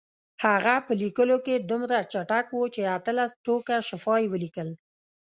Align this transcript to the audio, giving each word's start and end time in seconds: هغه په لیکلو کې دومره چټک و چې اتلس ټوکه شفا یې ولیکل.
هغه 0.45 0.75
په 0.85 0.91
لیکلو 1.01 1.37
کې 1.45 1.55
دومره 1.71 1.97
چټک 2.11 2.47
و 2.57 2.61
چې 2.75 2.81
اتلس 2.97 3.31
ټوکه 3.45 3.75
شفا 3.87 4.15
یې 4.21 4.27
ولیکل. 4.33 4.69